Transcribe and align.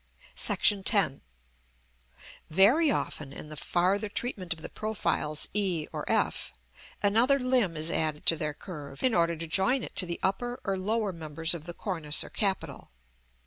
§X. 1.13 1.21
Very 2.49 2.89
often, 2.89 3.31
in 3.31 3.49
the 3.49 3.55
farther 3.55 4.09
treatment 4.09 4.51
of 4.51 4.63
the 4.63 4.69
profiles 4.69 5.47
e 5.53 5.85
or 5.93 6.09
f, 6.11 6.51
another 7.03 7.37
limb 7.37 7.77
is 7.77 7.91
added 7.91 8.25
to 8.25 8.35
their 8.35 8.55
curve 8.55 9.03
in 9.03 9.13
order 9.13 9.35
to 9.35 9.45
join 9.45 9.83
it 9.83 9.95
to 9.97 10.07
the 10.07 10.19
upper 10.23 10.59
or 10.63 10.75
lower 10.75 11.13
members 11.13 11.53
of 11.53 11.67
the 11.67 11.73
cornice 11.75 12.23
or 12.23 12.31
capital. 12.31 12.89